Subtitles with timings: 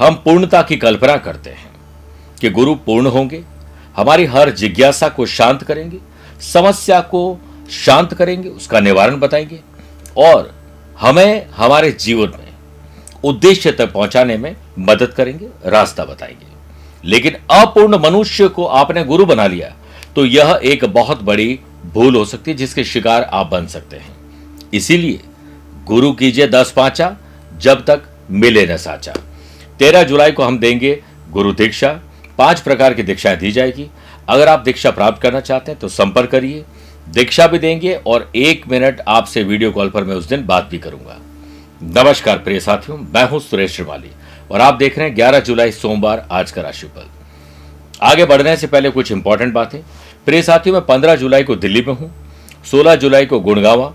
[0.00, 1.70] हम पूर्णता की कल्पना करते हैं
[2.40, 3.42] कि गुरु पूर्ण होंगे,
[3.96, 5.98] हमारी हर जिज्ञासा को शांत करेंगे,
[6.42, 7.38] समस्या को
[7.70, 9.60] शांत करेंगे, उसका निवारण बताएँगे
[10.16, 10.50] और
[10.98, 12.48] हमें हमारे जीवन में
[13.24, 16.46] उद्देश्य तक पहुँचाने में मदद करेंगे, रास्ता बताएँगे।
[17.04, 19.74] लेकिन अपूर्ण मनुष्य को आपने गुरु बना लिया
[20.16, 24.16] तो यह एक बहुत बड़ी भूल हो सकती है जिसके शिकार आप बन सकते हैं।
[24.72, 25.20] इसीलिए
[25.84, 27.16] गुरु कीजिए दस पांचा,
[27.58, 29.14] जब तक मिले न साचा।
[29.80, 31.88] तेरह जुलाई को हम देंगे गुरु दीक्षा।
[32.38, 33.86] पाँच प्रकार की दीक्षाएँ दी जाएगी।
[34.28, 36.64] अगर आप दीक्षा प्राप्त करना चाहते हैं तो संपर्क करिए।
[37.08, 40.78] दीक्षा भी देंगे और एक मिनट आपसे वीडियो कॉल पर मैं उस दिन बात भी
[40.78, 41.16] करूँगा।
[41.82, 44.10] नमस्कार, प्रिय साथियों, मैं हूँ सुरेश श्रीमाली
[44.50, 47.08] और आप देख रहे हैं 11 जुलाई सोमवार आज का राशिफल।
[48.02, 49.78] आगे बढ़ने से पहले कुछ इंपॉर्टेंट बातें।
[50.26, 52.12] प्रिय साथियों, मैं 15 जुलाई को दिल्ली में हूँ
[52.64, 53.92] 16 जुलाई को गुड़गावा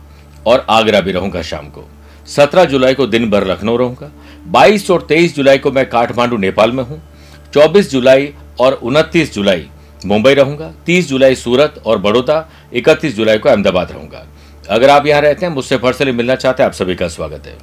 [0.48, 1.90] और आगरा भी रहूँगा शाम को।
[2.28, 4.12] 17 जुलाई को दिन भर लखनऊ रहूँगा।
[4.46, 7.02] 22 और 23 जुलाई को मैं काठमांडू, नेपाल में हूँ।
[7.54, 9.66] 24 जुलाई और 29 जुलाई
[10.02, 14.26] मुंबई रहूँगा। 30 जुलाई सूरत और बड़ौदा 31 जुलाई को अहमदाबाद रहूँगा।
[14.70, 17.58] अगर आप यहाँ रहते हैं, मुझसे पर्सनली मिलना चाहते हैं, आप सभी का स्वागत है।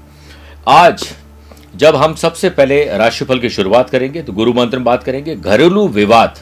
[0.69, 1.09] आज
[1.77, 5.87] जब हम सबसे पहले राशिफल की शुरुआत करेंगे तो गुरु मंत्र में बात करेंगे, घरेलू
[5.89, 6.39] विवाद।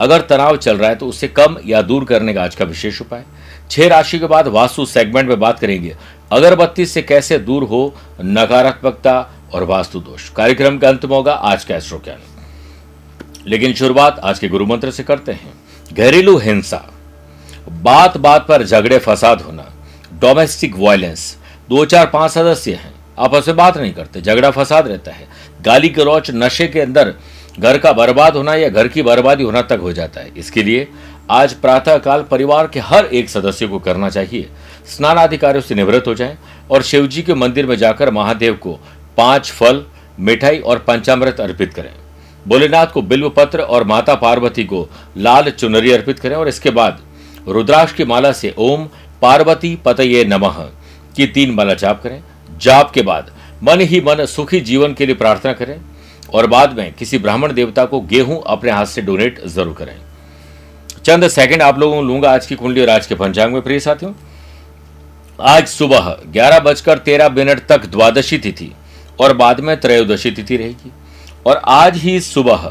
[0.00, 3.00] अगर तनाव चल रहा है तो उसे कम या दूर करने का आज का विशेष
[3.00, 3.24] उपाय।
[3.70, 5.94] छह राशि के बाद वास्तु सेगमेंट में बात करेंगे।
[6.32, 7.82] अगरबत्ती से कैसे दूर हो
[8.20, 9.14] नकारात्मकता
[9.54, 12.20] और वास्तु दोष कार्यक्रम का अंत होगा आज का एस्ट्रो ज्ञान
[13.46, 15.52] लेकिन शुरुआत आज के गुरु मंत्र से करते हैं।
[15.92, 16.80] घरेलू हिंसा,
[17.82, 19.68] बात बात पर झगड़े, फसाद होना
[20.20, 21.36] डोमेस्टिक वायलेंस
[21.68, 25.28] दो चार पाँच सदस्य हैं, आपस में बात नहीं करते, झगड़ा, फसाद रहता है।
[25.62, 27.14] गाली गलौच नशे के अंदर
[27.58, 30.88] घर का बर्बाद होना या घर की बर्बादी होना तक हो जाता है। इसके लिए
[31.30, 34.48] आज प्रातः काल परिवार के हर एक सदस्य को करना चाहिए।
[34.86, 36.36] स्नान अधिकारियों से निवृत्त हो जाएँ
[36.70, 38.78] और शिव जी के मंदिर में जाकर महादेव को
[39.16, 39.84] पाँच फल,
[40.20, 41.92] मिठाई और पंचामृत अर्पित करें।
[42.46, 44.88] भोलेनाथ को बिल्व पत्र और माता पार्वती को
[45.18, 47.00] लाल चुनरी अर्पित करें और इसके बाद
[47.48, 48.84] रुद्राक्ष की माला से ओम
[49.22, 50.58] पार्वती पतये नमः
[51.16, 52.22] की तीन माला जाप करें।
[52.60, 53.30] जाप के बाद
[53.62, 55.80] मन ही मन सुखी जीवन के लिए प्रार्थना करें
[56.34, 59.96] और बाद में किसी ब्राह्मण देवता को गेहूँ अपने हाथ से डोनेट ज़रूर करें।
[61.04, 64.12] चंद सेकंड आप लोगों लूँगा आज की कुंडली और आज के पंचांग में। प्रिय साथियों
[65.38, 68.70] आज सुबह ग्यारह बजकर तेरह मिनट तक द्वादशी तिथि
[69.20, 70.90] और बाद में त्रयोदशी तिथि रहेगी।
[71.46, 72.68] और आज ही सुबह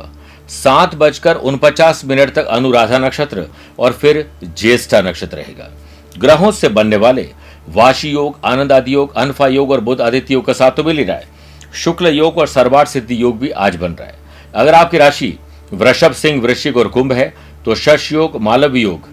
[0.49, 3.45] सात बजकर उनपचास मिनट तक अनुराधा नक्षत्र
[3.79, 5.69] और फिर ज्येष्ठा नक्षत्र रहेगा।
[6.17, 7.27] ग्रहों से बनने वाले
[7.69, 10.97] वाशी योग आनंद आदि योग, अनफा योग और बुद्ध आदित्य योग का साथ तो मिल
[10.97, 11.27] ही रहा है।
[11.73, 14.15] शुक्ल योग और सर्वाठ सिद्धि योग भी आज बन रहा है।
[14.55, 15.37] अगर आपकी राशि
[15.73, 17.33] वृषभ, सिंह, वृश्चिक और कुंभ है
[17.65, 19.09] तो शश योग, मालव योग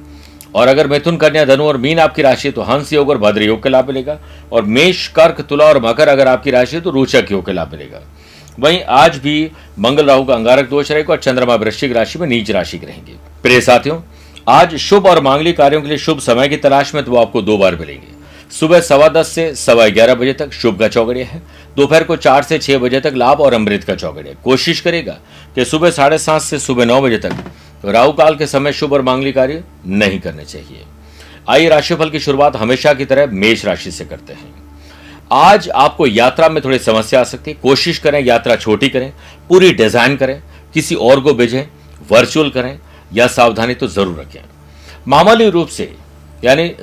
[0.54, 3.42] और अगर मिथुन कन्या धनु और मीन आपकी राशि है तो हंस योग और भद्र
[3.42, 4.18] योग के लाभ मिलेगा।
[4.52, 7.72] और मेष, कर्क, तुला और मकर अगर आपकी राशि है तो रोचक योग के लाभ
[7.72, 8.00] मिलेगा।
[8.58, 12.50] वहीं आज भी मंगल राहु का अंगारक दोष रहेगा और चंद्रमा वृश्चिक राशि में नीच
[12.50, 13.12] राशि रहेंगे।
[13.42, 14.00] प्रिय साथियों,
[14.48, 17.42] आज शुभ और मांगलिक कार्यों के लिए शुभ समय की तलाश में तो वो आपको
[17.42, 18.16] दो बार मिलेंगे।
[18.50, 21.42] सुबह सवा दस से सवा ग्यारह बजे तक शुभ का चौगड़िया है।
[21.76, 25.18] दोपहर को चार से छह बजे तक लाभ और अमृत का चौगड़िया कोशिश करेगा
[25.54, 27.32] कि सुबह साढ़े सात से सुबह नौ बजे तक
[27.84, 30.84] राहु काल के समय शुभ और मांगलिक कार्य नहीं करने चाहिए।
[31.48, 34.54] आइए राशिफल की शुरुआत हमेशा की तरह मेष राशि से करते हैं।
[35.32, 39.12] आज आपको यात्रा में थोड़ी समस्या आ सकती है। कोशिश करें, यात्रा छोटी करें,
[39.48, 40.42] पूरी डिज़ाइन करें,
[40.74, 41.64] किसी और को भेजें,
[42.10, 42.78] वर्चुअल करें,
[43.12, 44.40] या सावधानी तो ज़रूर रखें।
[45.08, 45.92] मामूली रूप से,
[46.44, 46.74] यानी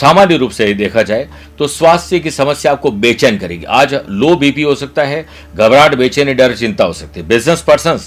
[0.00, 4.62] सामान्य रूप से देखा जाए तो स्वास्थ्य की समस्या आपको बेचैन करेगी। आज लो बीपी
[4.62, 5.24] हो सकता है,
[5.54, 8.00] घबराहट, बेचैनी, डर, चिंता हो सकती है। बिज़नेस पर्सन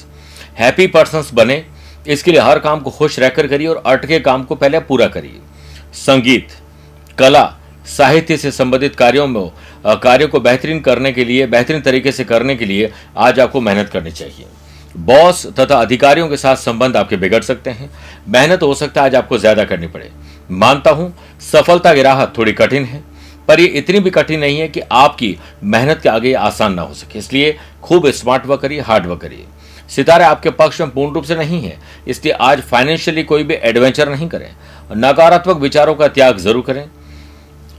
[0.58, 1.64] हैप्पी पर्सन बने
[2.08, 5.40] इसके लिए हर काम को खुश रहकर करिए और अटके काम को पहले पूरा करिए।
[5.96, 6.48] संगीत,
[7.18, 7.44] कला,
[7.88, 9.50] साहित्य से संबंधित कार्यों में
[9.86, 13.90] कार्यों को बेहतरीन करने के लिए, बेहतरीन तरीके से करने के लिए आज आपको मेहनत
[13.90, 14.46] करनी चाहिए।
[14.98, 17.90] बॉस तथा अधिकारियों के साथ संबंध आपके बिगड़ सकते हैं।
[18.28, 20.10] मेहनत हो सकता है, आज आपको ज़्यादा करनी पड़े।
[20.54, 21.14] मानता हूँ,
[21.44, 23.04] सफलता की राह थोड़ी कठिन है,
[23.48, 26.94] पर ये इतनी भी कठिन नहीं है कि आपकी मेहनत के आगे आसान ना हो
[26.94, 29.46] सके। इसलिए खूब स्मार्ट वर्क करिए हार्ड वर्क करिए।
[29.90, 34.10] सितारे आपके पक्ष में पूर्ण रूप से नहीं है। इसलिए आज फाइनेंशियली कोई भी एडवेंचर
[34.10, 34.50] नहीं करें।
[34.94, 36.88] नकारात्मक विचारों का त्याग ज़रूर करें।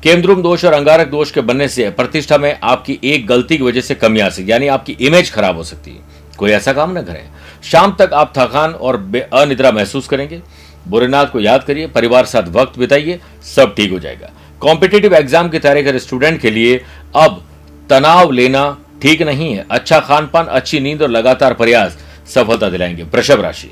[0.02, 3.80] केंद्रुम दोष और अंगारक दोष के बनने से प्रतिष्ठा में आपकी एक गलती की वजह
[3.80, 7.02] से कमी आ सकती यानी आपकी इमेज खराब हो सकती है। कोई ऐसा काम न
[7.02, 7.28] करें।
[7.62, 8.96] शाम तक आप थकान और
[9.34, 10.40] अनिद्रा महसूस करेंगे।
[10.88, 14.30] बुरेनाथ को याद करिए, परिवार साथ वक्त बिताइए, सब ठीक हो जाएगा।
[14.60, 16.76] कॉम्पिटेटिव एग्ज़ाम की तैयारी कर स्टूडेंट के लिए
[17.16, 17.42] अब
[17.90, 18.64] तनाव लेना
[19.02, 21.98] ठीक नहीं है। अच्छा खान पान अच्छी नींद और लगातार प्रयास
[22.28, 23.70] सफलता दिलाएँगे। वृषभ राशि।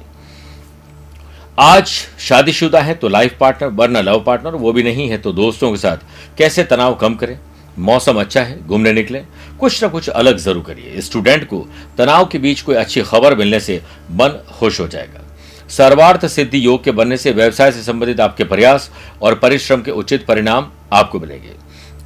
[1.59, 1.89] आज
[2.21, 5.79] शादीशुदा है तो लाइफ पार्टनर वरना लव पार्टनर वो भी नहीं है तो दोस्तों के
[5.79, 5.99] साथ
[6.39, 7.39] कैसे तनाव कम करें?
[7.79, 9.23] मौसम अच्छा है, घूमने निकले।
[9.61, 11.67] कुछ ना कुछ अलग ज़रूर करिए। स्टूडेंट को
[11.99, 15.23] तनाव के बीच कोई अच्छी खबर मिलने से मन खुश हो जाएगा।
[15.71, 18.91] सर्वार्थ सिद्धि योग के बनने से व्यवसाय से संबंधित आपके प्रयास
[19.23, 21.53] और परिश्रम के उचित परिणाम आपको मिलेंगे।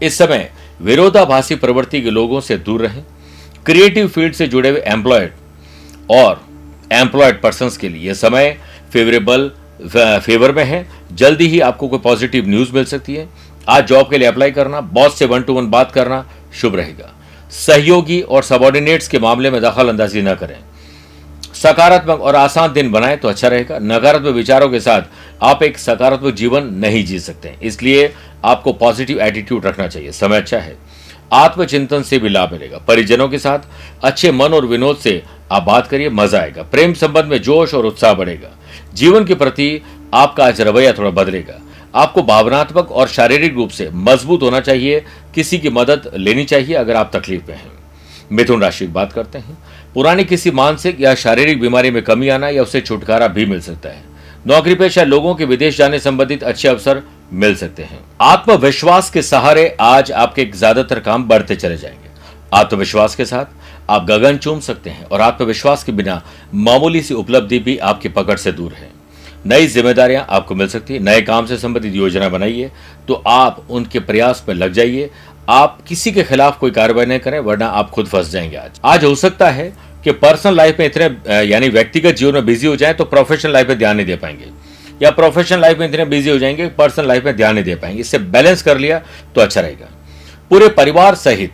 [0.02, 3.02] इस समय विरोधाभासी प्रवृत्ति के लोगों से दूर रहें
[3.66, 5.32] क्रिएटिव फ़ील्ड से जुड़े हुए एम्प्लॉयड
[6.10, 6.40] और
[6.92, 8.56] एम्प्लॉयड पर्सन के लिए। समय
[8.92, 9.50] फेवरेबल
[9.94, 13.28] फेवर में है। जल्दी ही आपको कोई पॉजिटिव न्यूज़ मिल सकती है।
[13.68, 16.24] आज जॉब के लिए अप्लाई करना बॉस से वन टू वन बात करना,
[16.54, 17.12] शुभ रहेगा।
[17.50, 20.58] सहयोगी और सबॉर्डिनेट्स के मामले में दखल अंदाजी न करें।
[21.62, 25.02] सकारात्मक और आसान दिन बनाए तो अच्छा रहेगा। नकारात्मक विचारों के साथ
[25.42, 28.12] आप एक सकारात्मक जीवन नहीं जी सकते इसलिए
[28.44, 30.76] आपको पॉजिटिव एटीट्यूड रखना चाहिए। समय अच्छा है।
[31.32, 33.58] आत्मचिंतन से भी लाभ मिलेगा। परिजनों के साथ
[34.04, 35.22] अच्छे मन और विनोद से
[35.52, 38.50] आप बात करिए, मज़ा आएगा। प्रेम संबंध में जोश और उत्साह बढ़ेगा।
[38.94, 39.82] जीवन के प्रति
[40.14, 41.60] आपका आज रवैया थोड़ा बदलेगा।
[41.94, 45.04] आपको भावनात्मक और शारीरिक रूप से मज़बूत होना चाहिए।
[45.34, 47.70] किसी की मदद लेनी चाहिए अगर आप तकलीफ़ में हैं।
[48.32, 49.58] मिथुन राशि की बात करते हैं।
[49.94, 53.88] पुरानी किसी मानसिक या शारीरिक बीमारी में कमी आना या उससे छुटकारा भी मिल सकता
[53.88, 54.02] है।
[54.46, 57.02] नौकरी पेशा लोगों के विदेश जाने संबंधित अच्छे अवसर
[57.32, 62.08] मिल सकते हैं। आत्मविश्वास के सहारे आज आपके ज़्यादातर काम बढ़ते चले जाएँगे।
[62.54, 66.22] आत्मविश्वास के साथ आप गगन चूम सकते हैं और आत्मविश्वास के बिना
[66.54, 68.88] मामूली सी उपलब्धि भी आपकी पकड़ से दूर है।
[69.46, 72.70] नई जिम्मेदारियाँ आपको मिल सकती है। नए काम से संबंधित योजना बनाइए
[73.08, 75.10] तो आप उनके प्रयास में लग जाइए।
[75.50, 79.04] आप किसी के खिलाफ कोई कार्रवाई नहीं करें, वरना आप खुद फंस जाएँगे आज। आज
[79.04, 79.72] हो सकता है
[80.04, 81.04] कि पर्सनल लाइफ में इतने
[81.44, 84.50] यानी व्यक्तिगत जीवन में बिज़ी हो जाए तो प्रोफेशनल लाइफ में ध्यान नहीं दे पाएँगे।
[85.02, 88.00] या प्रोफेशनल लाइफ में इतने बिज़ी हो जाएँगे, पर्सनल लाइफ में ध्यान नहीं दे पाएँगे।
[88.00, 88.98] इससे बैलेंस कर लिया
[89.34, 89.88] तो अच्छा रहेगा।
[90.50, 91.52] पूरे परिवार सहित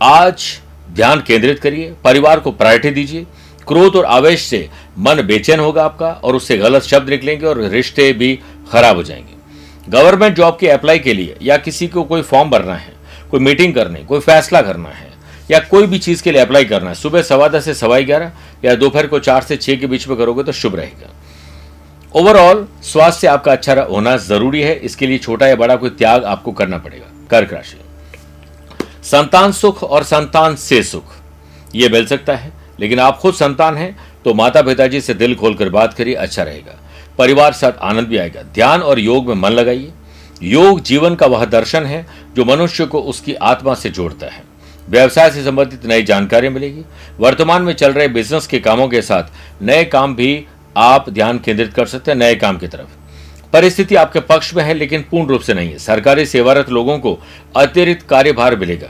[0.00, 0.46] आज
[0.90, 3.26] ध्यान केंद्रित करिए, परिवार को प्रायोरिटी दीजिए।
[3.68, 8.12] क्रोध और आवेश से मन बेचैन होगा आपका और उससे गलत शब्द निकलेंगे और रिश्ते
[8.12, 8.38] भी
[8.72, 12.74] खराब हो जाएँगे। गवर्नमेंट जॉब की अप्लाई के लिए या किसी को कोई फॉर्म भरना
[12.74, 13.00] है
[13.32, 15.10] कोई मीटिंग करनी, कोई फैसला करना है,
[15.50, 18.32] या कोई भी चीज़ के लिए अप्लाई करना है, सुबह सवा दस से सवा ग्यारह,
[18.64, 21.10] या दोपहर को चार से छह के बीच में करोगे तो शुभ रहेगा।
[22.14, 26.52] ओवरऑल स्वास्थ्य आपका अच्छा होना ज़रूरी है, इसके लिए छोटा या बड़ा कोई त्याग आपको
[26.52, 27.78] करना पड़ेगा, कर्क राशि।
[29.04, 31.14] संतान सुख और संतान से सुख,
[31.74, 35.68] ये मिल सकता है, लेकिन आप खुद संतान हैं तो माता पिताजी से दिल खोलकर
[35.70, 36.78] बात करिए अच्छा रहेगा।
[37.18, 39.90] परिवार साथ आनंद भी आएगा। ध्यान और योग में मन लगाइए।
[40.42, 42.06] योग जीवन का वह दर्शन है
[42.36, 44.42] जो मनुष्य को उसकी आत्मा से जोड़ता है।
[44.88, 46.84] व्यवसाय से संबंधित नई जानकारी मिलेगी।
[47.18, 50.44] वर्तमान में चल रहे बिज़नेस के कामों के साथ नए काम भी
[50.76, 54.74] आप ध्यान केंद्रित कर सकते हैं नए काम की तरफ़। परिस्थिति आपके पक्ष में है,
[54.74, 57.18] लेकिन पूर्ण रूप से नहीं है। सरकारी सेवारत लोगों को
[57.56, 58.88] अतिरिक्त कार्यभार मिलेगा।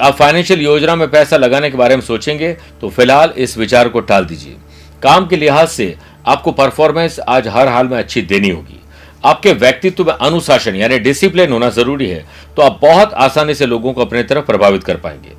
[0.00, 4.00] आप फाइनेंशियल योजना में पैसा लगाने के बारे में सोचेंगे तो फ़िलहाल इस विचार को
[4.00, 4.56] टाल दीजिए।
[5.02, 8.79] काम के लिहाज से आपको परफॉर्मेंस आज हर हाल में अच्छी देनी होगी।
[9.24, 12.24] आपके व्यक्तित्व में अनुशासन, यानी डिसिप्लिन होना ज़रूरी है
[12.56, 15.32] तो आप बहुत आसानी से लोगों को अपने तरफ़ प्रभावित कर पाएँगे।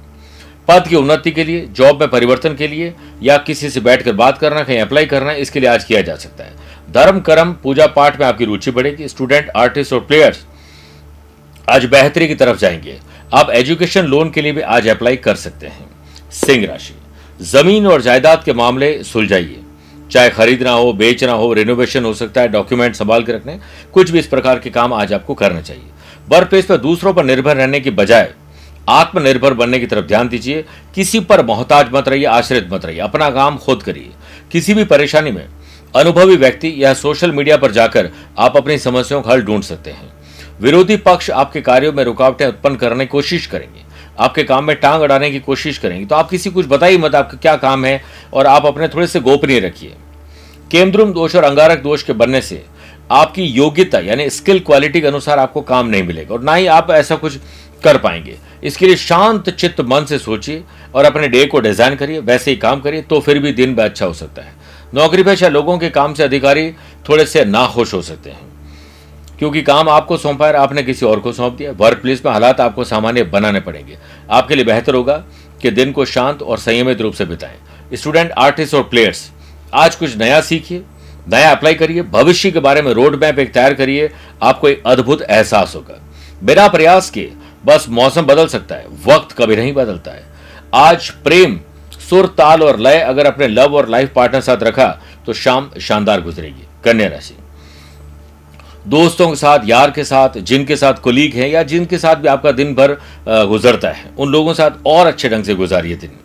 [0.68, 4.38] पद की उन्नति के लिए जॉब में परिवर्तन के लिए, या किसी से बैठकर बात
[4.38, 6.54] करना, कहीं अप्लाई करना, इसके लिए आज किया जा सकता है।
[6.92, 10.46] धर्म, कर्म, पूजा पाठ में आपकी रुचि बढ़ेगी। स्टूडेंट आर्टिस्ट और प्लेयर्स
[11.70, 13.00] आज बेहतरी की तरफ़ जाएँगे।
[13.34, 15.90] आप एजुकेशन लोन के लिए भी आज अप्लाई कर सकते हैं।
[16.32, 16.94] सिंह राशि।
[17.42, 19.60] ज़मीन और जायदाद के मामले सुलझाइए।
[20.12, 23.60] चाहे खरीदना हो, बेचना हो रिनोवेशन हो सकता है डॉक्यूमेंट संभाल के रखने,
[23.94, 25.84] कुछ भी इस प्रकार के काम आज आपको करना चाहिए।
[26.30, 28.34] वर्क प्लेस पर दूसरों पर निर्भर रहने की बजाय
[28.90, 30.66] आत्मनिर्भर बनने की तरफ़ ध्यान दीजिए।
[30.96, 34.10] किसी पर मोहताज मत रहिए, आश्रित मत रहिए। अपना काम खुद करिए।
[34.52, 35.46] किसी भी परेशानी में
[35.96, 40.14] अनुभवी व्यक्ति या सोशल मीडिया पर जाकर आप अपनी समस्याओं का हल ढूंढ सकते हैं।
[40.62, 43.82] विरोधी पक्ष आपके कार्यों में रुकावटें उत्पन्न करने की कोशिश करेंगे।
[44.20, 47.38] आपके काम में टांग अड़ाने की कोशिश करेंगे। तो आप किसी कुछ बताइए मत, आपका
[47.38, 48.04] क्या काम है?
[48.34, 49.96] और आप अपने थोड़े से गोपनीय रखिए।
[50.72, 52.64] केंद्रुम दोष और अंगारक दोष के बनने से
[53.12, 56.92] आपकी योग्यता, यानी स्किल क्वालिटी के अनुसार आपको काम नहीं मिलेगा और ना ही आप
[56.92, 57.38] ऐसा कुछ
[57.84, 60.64] कर पाएँगे। इसके लिए शांत चित्त मन से सोचिए
[60.96, 63.82] और अपने डे को डिज़ाइन करिए, वैसे ही काम करिए तो फिर भी दिन भी
[63.82, 64.54] अच्छा हो सकता है।
[64.94, 66.72] नौकरी पेशा लोगों के काम से अधिकारी
[67.10, 68.40] थोड़े से नाखुश हो सकते हैं,
[69.40, 72.62] क्योंकि काम आपको सौंपा है आपने किसी और को सौंप दिया। वर्क प्लेस में हालात
[72.62, 73.98] आपको सामान्य बनाने पड़ेंगे।
[74.30, 75.24] आपके लिए बेहतर होगा
[75.62, 77.58] कि दिन को शांत और संयमित रूप से बिताएँ।
[77.94, 79.30] स्टूडेंट आर्टिस्ट और प्लेयर्स
[79.74, 80.84] आज कुछ नया सीखिए,
[81.30, 84.10] नया अप्लाई करिए, भविष्य के बारे में रोड मैप एक तैयार करिए,
[84.44, 86.00] आपको एक अद्भुत एहसास होगा।
[86.44, 87.28] बिना प्रयास के,
[87.66, 90.24] बस मौसम बदल सकता है, वक्त कभी नहीं बदलता है।
[90.76, 91.60] आज प्रेम,
[92.00, 94.88] सुर, ताल और लय अगर अपने लव और लाइफ पार्टनर साथ रखा
[95.26, 97.36] तो शाम शानदार गुजरेगी, कन्या राशि।
[98.88, 102.52] दोस्तों के साथ, यार के साथ, जिनके साथ कुलीग है या जिनके साथ भी आपका
[102.52, 102.98] दिन भर
[103.48, 106.18] गुजरता है, उन लोगों के साथ और अच्छे ढंग से गुजारिए दिन।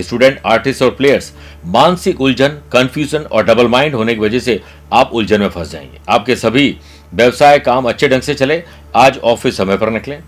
[0.00, 1.32] स्टूडेंट, आर्टिस्ट और प्लेयर्स,
[1.64, 4.60] मानसिक उलझन कंफ्यूजन और डबल माइंड होने की वजह से
[4.92, 6.76] आप उलझन में फंस जाएँगे। आपके सभी
[7.14, 8.62] व्यवसाय काम अच्छे ढंग से चले,
[8.96, 10.22] आज ऑफ़िस समय पर निकलें।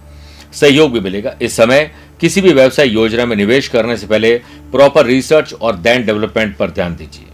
[0.52, 1.90] सहयोग भी मिलेगा। इस समय
[2.21, 4.37] किसी भी व्यवसाय योजना में निवेश करने से पहले
[4.73, 7.26] प्रॉपर रिसर्च और दैन डेवलपमेंट पर ध्यान दीजिए।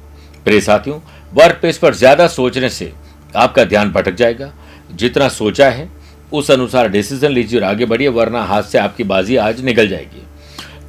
[0.44, 0.98] प्रिय साथियों
[1.34, 2.92] वर्क प्लेस पर ज़्यादा सोचने से
[3.36, 4.52] आपका ध्यान भटक जाएगा।
[4.94, 5.88] जितना सोचा है,
[6.32, 10.22] उस अनुसार डिसीज़न लीजिए और आगे बढ़िए, वरना हाथ से आपकी बाजी आज निकल जाएगी।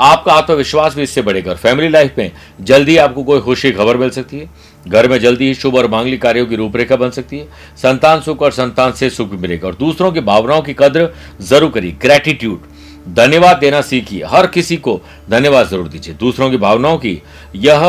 [0.02, 2.32] आपका आत्मविश्वास भी इससे बढ़ेगा फैमिली लाइफ में
[2.62, 4.50] जल्दी आपको कोई खुशी खबर मिल सकती है।
[4.88, 8.42] घर में जल्दी ही शुभ और मांगली कार्यों की रूपरेखा बन सकती है। संतान सुख
[8.42, 11.10] और संतान से सुख भी मिलेगा और दूसरों की भावनाओं की कद्र
[11.42, 12.64] ज़रूर करिए। ग्रेटिट्यूड
[13.10, 17.22] धन्यवाद देना सीखिए। हर किसी को धन्यवाद ज़रूर दीजिए। दूसरों की भावनाओं की
[17.58, 17.86] यह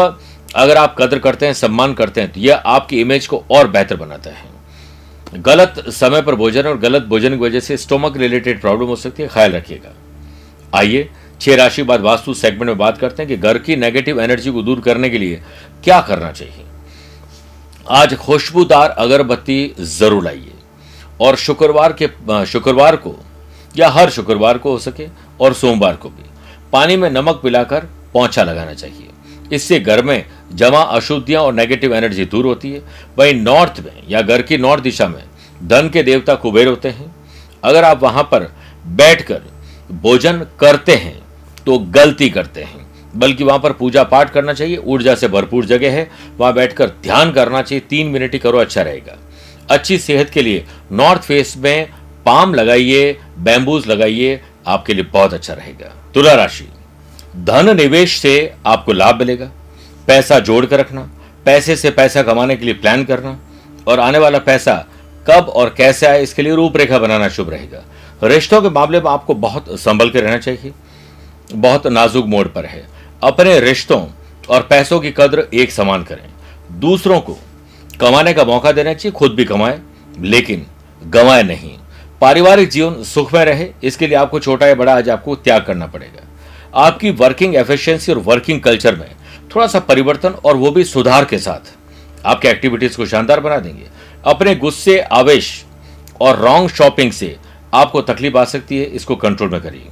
[0.55, 3.97] अगर आप कद्र करते हैं, सम्मान करते हैं तो यह आपकी इमेज को और बेहतर
[3.97, 8.87] बनाता है। गलत समय पर भोजन और गलत भोजन की वजह से स्टोमक रिलेटेड प्रॉब्लम
[8.87, 9.95] हो सकती है। ख्याल रखिएगा।
[10.73, 11.09] आइए
[11.43, 14.63] छह राशि बाद वास्तु सेगमेंट में बात करते हैं कि घर की नेगेटिव एनर्जी को
[14.63, 15.41] दूर करने के लिए
[15.85, 16.65] क्या करना चाहिए।
[17.91, 20.53] आज खुशबूदार अगरबत्ती ज़रूर लाइए
[21.21, 23.15] और शुक्रवार के शुक्रवार को
[23.75, 25.07] या हर शुक्रवार को हो सके
[25.41, 26.25] और सोमवार को भी।
[26.73, 29.09] पानी में नमक पिलाकर पौछा लगाना चाहिए।
[29.53, 32.83] इससे घर में जमा अशुद्धियाँ और नेगेटिव एनर्जी दूर होती है।
[33.19, 35.23] वहीं नॉर्थ में या घर की नॉर्थ दिशा में
[35.65, 37.15] धन के देवता कुबेर होते हैं।
[37.65, 38.49] अगर आप वहाँ पर
[38.95, 39.43] बैठकर
[39.93, 41.21] भोजन करते हैं
[41.67, 45.93] तो गलती करते हैं। बल्कि वहाँ पर पूजा पाठ करना चाहिए, ऊर्जा से भरपूर जगह
[45.93, 49.19] है, वहाँ बैठकर ध्यान करना चाहिए, तीन मिनट ही करो अच्छा रहेगा।
[49.71, 51.89] अच्छी सेहत के लिए नॉर्थ फेस में
[52.27, 56.69] पाम लगाइए बैम्बूज लगाइए, आपके लिए बहुत अच्छा रहेगा। तुला राशि,
[57.37, 59.51] धन निवेश से आपको लाभ मिलेगा।
[60.07, 61.11] पैसा जोड़ कर रखना,
[61.45, 63.39] पैसे से पैसा कमाने के लिए प्लान करना,
[63.89, 64.75] और आने वाला पैसा
[65.31, 67.83] कब और कैसे आए, इसके लिए रूपरेखा बनाना शुभ रहेगा।
[68.25, 70.73] रिश्तों के मामले में आपको बहुत संभल के रहना चाहिए।
[71.55, 72.89] बहुत नाजुक मोड पर है।
[73.23, 74.07] अपने रिश्तों
[74.49, 76.29] और पैसों की कद्र एक समान करें।
[76.81, 77.39] दूसरों को
[78.01, 79.83] कमाने का मौका देना चाहिए, खुद भी कमाएँ,
[80.21, 80.67] लेकिन
[81.07, 81.79] गंवाए नहीं।
[82.21, 85.87] पारिवारिक जीवन सुख में रहे, इसके लिए आपको छोटा या बड़ा आज आपको त्याग करना
[85.87, 86.23] पड़ेगा।
[86.75, 89.11] आपकी वर्किंग एफिशिएंसी और वर्किंग कल्चर में
[89.55, 91.75] थोड़ा सा परिवर्तन और वो भी सुधार के साथ
[92.27, 93.87] आपके एक्टिविटीज़ को शानदार बना देंगे।
[94.25, 95.65] अपने गुस्से, आवेश
[96.21, 97.37] और रॉन्ग शॉपिंग से
[97.75, 99.87] आपको तकलीफ़ आ सकती है, इसको कंट्रोल में करिए।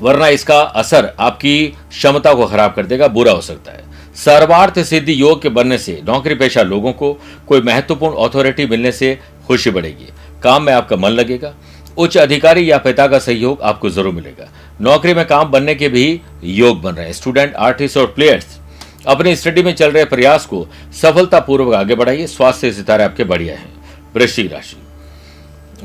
[0.00, 5.20] वरना इसका असर आपकी क्षमता को खराब कर देगा, बुरा हो सकता है। सर्वार्थ सिद्धि
[5.20, 7.12] योग के बनने से, नौकरी पेशा लोगों को
[7.48, 10.08] कोई महत्वपूर्ण अथॉरिटी मिलने से खुशी बढ़ेगी।
[10.42, 11.54] काम में आपका मन लगेगा।
[11.98, 14.48] उच्च अधिकारी या पिता का सहयोग आपको ज़रूर मिलेगा।
[14.80, 18.58] नौकरी में काम बनने के भी योग बन रहे हैं। स्टूडेंट आर्टिस्ट और प्लेयर्स
[19.06, 20.66] अपनी स्टडी में चल रहे प्रयास को
[21.02, 23.72] सफलतापूर्वक आगे बढ़ाइए। स्वास्थ्य सितारे आपके बढ़िया हैं।
[24.14, 24.76] वृश्चिक राशि।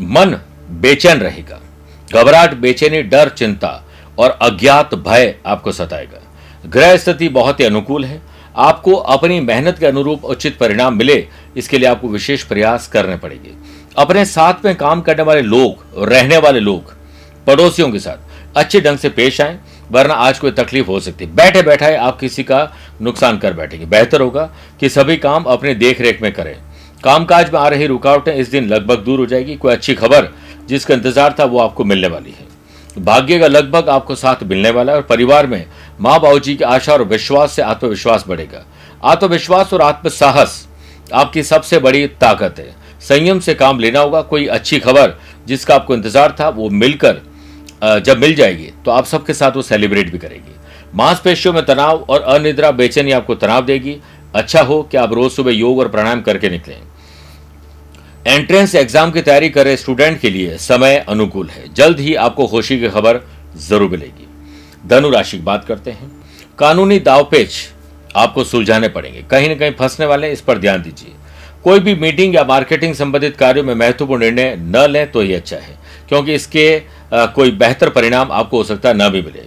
[0.01, 0.39] मन
[0.72, 1.60] बेचैन रहेगा।
[2.13, 3.81] घबराहट, बेचैनी, डर, चिंता
[4.19, 6.22] और अज्ञात भय आपको सताएगा।
[6.65, 8.22] ग्रह स्थिति बहुत ही अनुकूल है।
[8.55, 13.53] आपको अपनी मेहनत के अनुरूप उचित परिणाम मिले, इसके लिए आपको विशेष प्रयास करने पड़ेंगे।
[13.98, 16.93] अपने साथ में काम करने वाले लोग, रहने वाले लोग,
[17.48, 19.57] पड़ोसियों के साथ अच्छे ढंग से पेश आए,
[19.91, 23.86] वरना आज कोई तकलीफ़ हो सकती। है बैठे बैठाए आप किसी का नुकसान कर बैठेंगे।
[23.86, 26.55] बेहतर होगा कि सभी काम अपने देख रेख में करें।
[27.03, 30.34] कामकाज में आ रही रुकावटें इस दिन लगभग दूर हो जाएगी। कोई अच्छी खबर
[30.67, 32.54] जिसका इंतज़ार था वो आपको मिलने वाली है।
[32.97, 35.65] भाग्य का लगभग आपको साथ मिलने वाला है और परिवार में
[35.99, 38.65] माँ बाबू जी की आशा और विश्वास से आत्मविश्वास बढ़ेगा।
[39.03, 40.67] आत्मविश्वास और आत्मसाहस
[41.13, 45.95] आपकी सबसे बड़ी ताकत है। संयम से काम लेना होगा, कोई अच्छी खबर जिसका आपको
[45.95, 47.21] इंतज़ार था, वो मिलकर
[47.99, 50.55] जब मिल जाएगी तो आप सबके साथ वो सेलिब्रेट भी करेगी।
[50.95, 53.97] मांसपेशियों में तनाव और अनिद्रा बेचैनी आपको तनाव देगी।
[54.35, 56.81] अच्छा हो कि आप रोज सुबह योग और प्राणायाम करके निकलें।
[58.25, 62.46] एंट्रेंस एग्ज़ाम की तैयारी कर रहे स्टूडेंट के लिए समय अनुकूल है। जल्द ही आपको
[62.48, 63.20] खुशी की खबर
[63.60, 64.27] ज़रूर मिलेगी।
[64.88, 66.10] धनु राशि की बात करते हैं।
[66.60, 67.58] कानूनी दावपेच
[68.15, 71.13] आपको सुलझाने पड़ेंगे। कहीं ना कहीं फंसने वाले इस पर ध्यान दीजिए।
[71.63, 75.58] कोई भी मीटिंग या मार्केटिंग संबंधित कार्यों में महत्वपूर्ण निर्णय न लें तो ही अच्छा
[75.58, 75.77] है,
[76.10, 76.82] क्योंकि इसके
[77.13, 79.44] कोई बेहतर परिणाम आपको हो सकता न भी मिले।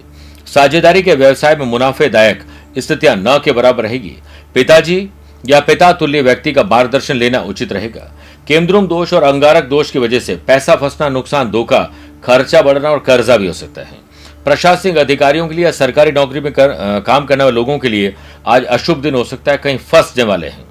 [0.46, 2.44] साझेदारी के व्यवसाय में मुनाफेदायक
[2.78, 4.16] स्थितियाँ न के बराबर रहेगी।
[4.54, 5.08] पिताजी
[5.44, 8.10] या पिता तुल्य व्यक्ति का मार्गदर्शन लेना उचित रहेगा।
[8.48, 11.80] केंद्रुम दोष और अंगारक दोष की वजह से पैसा फंसना नुकसान धोखा
[12.24, 13.96] खर्चा बढ़ना और कर्जा भी हो सकता है।
[14.44, 17.88] प्रशासनिक अधिकारियों के लिए या सरकारी नौकरी में कर, आ, काम करने वाले लोगों के
[17.88, 18.14] लिए
[18.46, 20.64] आज अशुभ दिन हो सकता है कहीं फंसने वाले हैं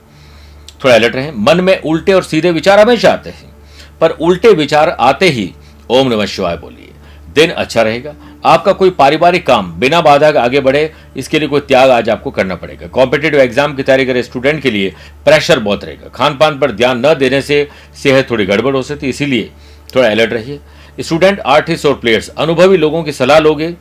[0.83, 3.55] थोड़ा अलर्ट रहे मन में उल्टे और सीधे विचार हमेशा आते हैं
[4.01, 5.51] पर उल्टे विचार आते ही
[5.89, 6.91] ओम नमः शिवाय बोलिए।
[7.33, 8.13] दिन अच्छा रहेगा
[8.43, 12.31] आपका कोई पारिवारिक काम बिना बाधा के आगे बढ़े, इसके लिए कोई त्याग आज आपको
[12.31, 14.93] करना पड़ेगा। कॉम्पिटेटिव एग्ज़ाम की तैयारी करे स्टूडेंट के लिए
[15.25, 19.05] प्रेशर बहुत रहेगा। खान पान पर ध्यान न देने से सेहत थोड़ी गड़बड़ हो सकती
[19.05, 19.49] है, इसीलिए
[19.95, 20.59] थोड़ा अलर्ट रहिए।
[20.99, 23.73] स्टूडेंट आर्टिस्ट और प्लेयर्स अनुभवी लोगों की सलाह लोगे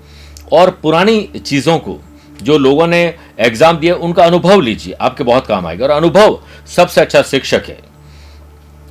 [0.53, 1.99] और पुरानी चीज़ों को
[2.39, 3.03] जो लोगों ने
[3.41, 7.79] एग्ज़ाम दिया, उनका अनुभव लीजिए। आपके बहुत काम आएगा और अनुभव सबसे अच्छा शिक्षक है।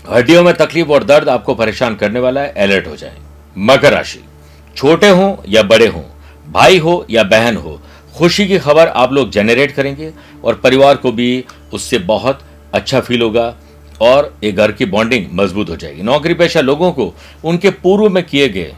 [0.08, 3.18] हड्डियों में तकलीफ़ और दर्द आपको परेशान करने वाला है अलर्ट हो जाए।
[3.56, 4.24] मकर राशि।
[4.76, 6.04] छोटे हों या बड़े हों,
[6.46, 7.80] भाई हो या बहन हो,
[8.16, 10.12] खुशी की खबर आप लोग जनरेट करेंगे
[10.44, 12.40] और परिवार को भी उससे बहुत
[12.74, 13.54] अच्छा फील होगा
[14.02, 17.14] और एक घर की बॉन्डिंग मज़बूत हो जाएगी। नौकरी पेशा लोगों को
[17.46, 18.74] उनके पूर्व में किए गए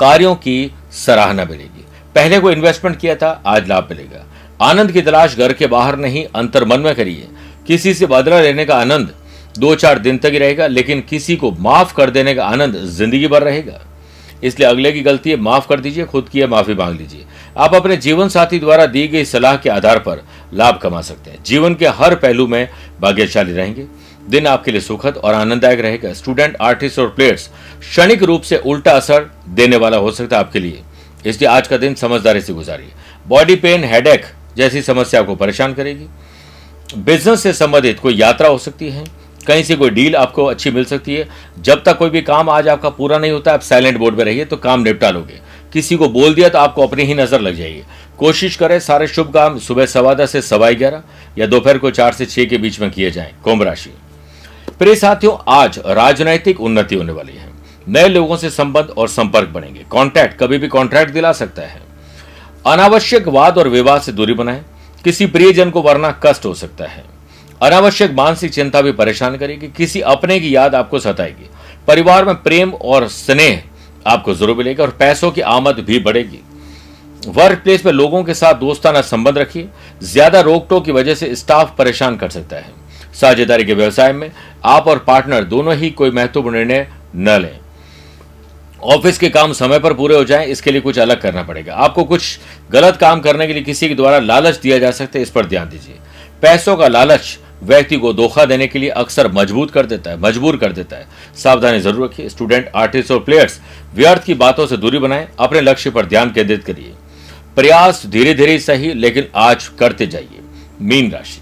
[0.00, 1.84] कार्यों की सराहना मिलेगी।
[2.14, 4.24] पहले को इन्वेस्टमेंट किया था, आज लाभ मिलेगा।
[4.60, 7.28] आनंद की तलाश घर के बाहर नहीं, अंतर मन में करिए।
[7.66, 9.14] किसी से बदला लेने का आनंद
[9.58, 13.26] दो चार दिन तक ही रहेगा, लेकिन किसी को माफ़ कर देने का आनंद ज़िंदगी
[13.26, 13.80] भर रहेगा।
[14.44, 17.24] इसलिए अगले की गलती है, माफ़ कर दीजिए, खुद की है, माफ़ी मांग लीजिए।
[17.56, 21.42] आप अपने जीवन साथी द्वारा दी गई सलाह के आधार पर लाभ कमा सकते हैं।
[21.42, 22.68] जीवन के हर पहलू में
[23.00, 23.86] भाग्यशाली रहेंगे।
[24.28, 28.92] दिन आपके लिए सुखद और आनंददायक रहेगा। स्टूडेंट, आर्टिस्ट और प्लेयर्स, क्षणिक रूप से उल्टा
[28.92, 30.82] असर देने वाला हो सकता है आपके लिए।
[31.26, 32.92] इसलिए आज का दिन समझदारी से गुजारिए।
[33.28, 34.24] बॉडी पेन हेडेक
[34.56, 36.06] जैसी समस्या को परेशान करेगी।
[36.98, 39.04] बिज़नेस से संबंधित कोई यात्रा हो सकती है।
[39.46, 42.68] कहीं से कोई डील आपको अच्छी मिल सकती है। जब तक कोई भी काम आज
[42.68, 45.40] आपका पूरा नहीं होता, आप साइलेंट बोर्ड में रहिए तो काम निपटा लोगे।
[45.72, 47.82] किसी को बोल दिया तो आपको अपनी ही नज़र लग जाएगी।
[48.18, 51.02] कोशिश करें सारे शुभ काम सुबह सवा दस से सवा ग्यारह
[51.38, 53.90] या दोपहर को चार से छह के बीच में किए जाएँ। कुंभ राशि।
[54.78, 57.48] प्रिय साथियों, आज राजनैतिक उन्नति होने वाली है।
[57.88, 61.80] नए लोगों से संबंध और संपर्क बनेंगे। कॉन्ट्रैक्ट, कभी भी कॉन्ट्रैक्ट दिला सकता है।
[62.66, 64.62] अनावश्यक वाद और विवाद से दूरी बनाए।
[65.04, 67.04] किसी प्रियजन को वरना कष्ट हो सकता है।
[67.60, 71.48] अनावश्यक मानसिक चिंता भी परेशान करेगी। किसी अपने की याद आपको सताएगी।
[71.88, 73.62] परिवार में प्रेम और स्नेह
[74.06, 76.40] आपको ज़रूर मिलेगा और पैसों की आमद भी बढ़ेगी।
[77.28, 79.68] वर्क प्लेस में लोगों के साथ दोस्ताना संबंध रखिए।
[80.02, 82.72] ज़्यादा रोक टोक की वजह से स्टाफ परेशान कर सकता है।
[83.14, 84.30] साझेदारी के व्यवसाय में
[84.66, 87.58] आप और पार्टनर दोनों ही कोई महत्वपूर्ण निर्णय न लें।
[88.86, 92.04] ऑफ़िस के काम समय पर पूरे हो जाएँ, इसके लिए कुछ अलग करना पड़ेगा। आपको
[92.04, 92.38] कुछ
[92.70, 95.46] गलत काम करने के लिए किसी के द्वारा लालच दिया जा सकता है, इस पर
[95.46, 95.98] ध्यान दीजिए।
[96.42, 100.56] पैसों का लालच व्यक्ति को धोखा देने के लिए अक्सर मज़बूत कर देता है, मजबूर
[100.56, 103.60] कर देता है। सावधानी ज़रूर रखिए स्टूडेंट आर्टिस्ट और प्लेयर्स
[103.94, 106.94] व्यर्थ की बातों से दूरी बनाएँ, अपने लक्ष्य पर ध्यान केंद्रित करिए।
[107.56, 110.40] प्रयास धीरे धीरे सही, लेकिन आज करते जाइए।
[110.80, 111.40] मीन राशि।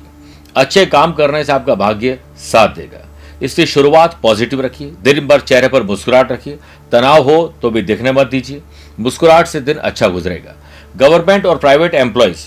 [0.56, 3.04] अच्छे काम करने से आपका भाग्य साथ देगा।
[3.42, 6.58] इसकी शुरुआत पॉजिटिव रखिए, दिन भर चेहरे पर मुस्कुराहट रखिए।
[6.92, 8.62] तनाव हो तो भी दिखने मत दीजिए।
[9.00, 10.54] मुस्कुराहट से दिन अच्छा गुजरेगा।
[10.96, 12.46] गवर्नमेंट और प्राइवेट एम्प्लॉयज़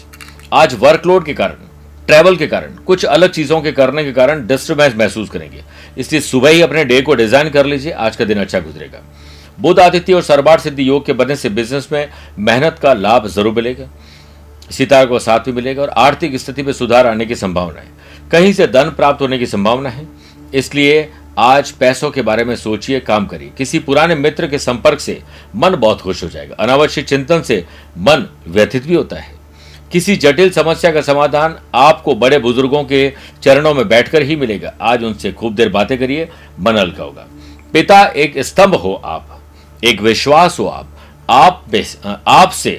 [0.54, 1.68] आज वर्कलोड के कारण
[2.08, 5.64] ट्रैवल के कारण, कुछ अलग चीज़ों के करने के कारण डिस्टर्बेंस महसूस करेंगे।
[5.98, 9.02] इसलिए सुबह ही अपने डे को डिज़ाइन कर लीजिए, आज का दिन अच्छा गुजरेगा।
[9.60, 12.10] बुद्ध आदित्य और सरबार सिद्धि योग के बनने से बिज़नेस में
[12.40, 13.90] मेहनत का लाभ ज़रूर मिलेगा।
[14.72, 17.90] सितारा को साथ भी मिलेगा और आर्थिक स्थिति में सुधार आने की संभावना है।
[18.32, 20.08] कहीं से धन प्राप्त होने की संभावना है।
[20.54, 21.10] इसलिए
[21.40, 25.22] आज पैसों के बारे में सोचिए, काम करिए। किसी पुराने मित्र के संपर्क से
[25.56, 27.64] मन बहुत खुश हो जाएगा। अनावश्यक चिंतन से
[27.98, 29.34] मन व्यथित भी होता है।
[29.92, 33.12] किसी जटिल समस्या का समाधान आपको बड़े बुज़ुर्गों के
[33.44, 37.28] चरणों में बैठकर ही मिलेगा। आज उनसे खूब देर बातें करिए मन हल्का होगा।
[37.74, 39.40] पिता, एक स्तंभ हो आप,
[39.84, 40.98] एक विश्वास हो आप
[41.30, 41.66] आप
[42.28, 42.74] आपसे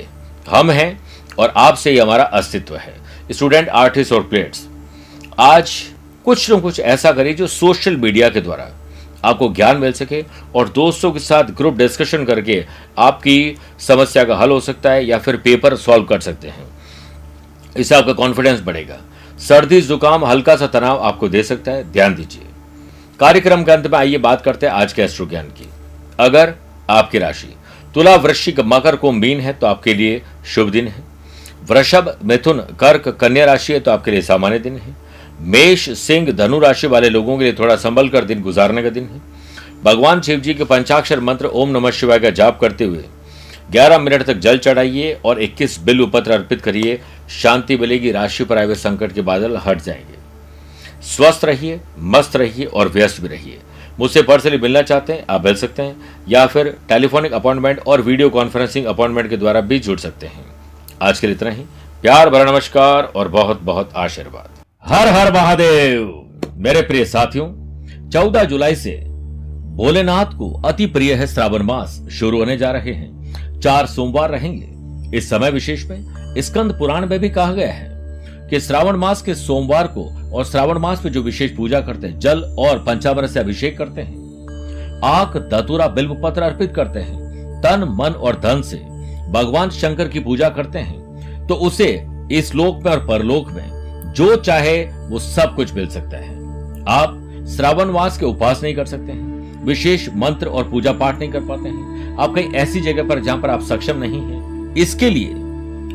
[0.50, 1.00] हम हैं
[1.38, 2.94] और आपसे ही हमारा अस्तित्व है।
[3.30, 4.66] स्टूडेंट, आर्टिस्ट और प्लेयर्स,
[5.38, 5.70] आज
[6.24, 8.68] कुछ न कुछ ऐसा करिए जो सोशल मीडिया के द्वारा
[9.24, 12.64] आपको ज्ञान मिल सके और दोस्तों के साथ ग्रुप डिस्कशन करके
[12.98, 16.71] आपकी समस्या का हल हो सकता है या फिर पेपर सॉल्व कर सकते हैं।
[17.76, 18.98] इससे आपका कॉन्फिडेंस बढ़ेगा।
[19.38, 22.42] सर्दी, जुकाम हल्का सा तनाव आपको दे सकता है। ध्यान दीजिए।
[23.20, 25.68] कार्यक्रम के अंत में आइए बात करते हैं आज के एस्ट्रो ज्ञान की।
[26.20, 26.54] अगर
[26.90, 27.54] आपकी राशि
[27.94, 31.02] तुला, वृश्चिक, मकर को मीन है तो आपके लिए शुभ दिन है।
[31.70, 34.96] वृषभ, मिथुन, कर्क, कन्या राशि है तो आपके लिए सामान्य दिन है।
[35.40, 39.04] मेष, सिंह, धनु राशि वाले लोगों के लिए थोड़ा संभल कर दिन गुजारने का दिन
[39.04, 39.20] है।
[39.84, 43.04] भगवान शिव जी के पंचाक्षर मंत्र ओम नमः शिवाय का जाप करते हुए
[43.72, 48.58] 11 मिनट तक जल चढ़ाइए और 21 बिल उपत्र अर्पित करिए। शांति मिलेगी, राशि पर
[48.58, 50.22] आए हुए संकट के बादल हट जाएँगे।
[51.02, 53.58] स्वस्थ रहिए, मस्त रहिए और व्यस्त भी रहिए।
[54.00, 55.96] मुझसे पर्सनली मिलना चाहते हैं, आप मिल सकते हैं,
[56.28, 60.44] या फिर टेलीफोनिक अपॉइंटमेंट और वीडियो कॉन्फ्रेंसिंग अपॉइंटमेंट के द्वारा भी जुड़ सकते हैं।
[61.02, 61.62] आज के लिए इतना ही।
[62.02, 64.48] प्यार भरा नमस्कार और बहुत बहुत आशीर्वाद।
[64.84, 67.62] हर हर महादेव। मेरे प्रिय साथियों,
[68.10, 68.96] चौदह जुलाई से
[69.74, 73.21] भोलेनाथ को अति प्रिय है श्रावण मास। शुरू होने जा रहे हैं।
[73.62, 77.90] चार सोमवार रहेंगे। इस समय विशेष में स्कंद पुराण में भी कहा गया है
[78.48, 82.18] कि श्रावण मास के सोमवार को और श्रावण मास में जो विशेष पूजा करते हैं,
[82.18, 87.84] जल और पंचामृत से अभिषेक करते हैं आक दतुरा बिल्व पत्र अर्पित करते हैं, तन,
[87.90, 88.76] मन और धन से
[89.32, 94.34] भगवान शंकर की पूजा करते हैं तो उसे इस लोक में और परलोक में जो
[94.36, 96.40] चाहे वो सब कुछ मिल सकता है।
[96.90, 99.31] आप श्रावण मास के उपवास नहीं कर सकते हैं।
[99.64, 103.40] विशेष मंत्र और पूजा पाठ नहीं कर पाते हैं। आप कहीं ऐसी जगह पर जहाँ
[103.40, 105.32] पर आप सक्षम नहीं हैं, इसके लिए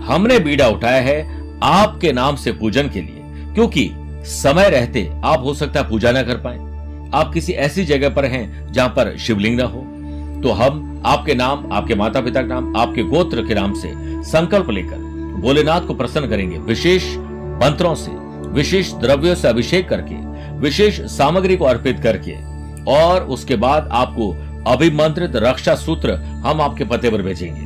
[0.03, 1.19] हमने बीड़ा उठाया है
[1.63, 3.89] आपके नाम से पूजन के लिए, क्योंकि
[4.25, 6.57] समय रहते आप हो सकता है पूजा ना कर पाए।
[7.13, 9.81] आप किसी ऐसी जगह पर हैं जहाँ पर शिवलिंग ना हो।
[10.43, 13.91] तो हम आपके नाम, आपके माता पिता के नाम, आपके गोत्र के नाम से
[14.25, 15.05] संकल्प लेकर
[15.41, 17.15] भोलेनाथ को प्रसन्न करेंगे विशेष
[17.61, 18.11] मंत्रों से,
[18.51, 20.15] विशेष द्रव्यों से अभिषेक करके,
[20.59, 22.35] विशेष सामग्री को अर्पित करके।
[22.87, 24.31] और उसके बाद आपको
[24.67, 26.13] अभिमंत्रित रक्षा सूत्र
[26.45, 27.61] हम आपके पते पर भेजेंगे।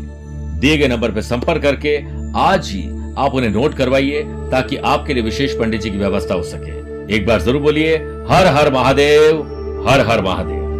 [0.59, 1.97] दिए गए नंबर पर संपर्क करके
[2.39, 2.83] आज ही
[3.17, 7.25] आप उन्हें नोट करवाइए ताकि आपके लिए विशेष पंडित जी की व्यवस्था हो सके। एक
[7.27, 7.95] बार ज़रूर बोलिए,
[8.29, 9.41] हर हर महादेव,
[9.89, 10.70] हर हर महादेव।